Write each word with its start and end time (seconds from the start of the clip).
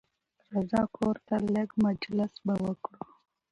راځه 0.51 0.81
کورته 0.95 1.35
لېږ 1.53 1.69
مجلس 1.85 2.33
به 2.45 2.53
وکړو 2.65 3.03